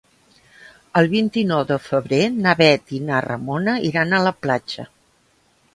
[1.01, 4.93] El vint-i-nou de febrer na Bet i na Ramona iran a la platja.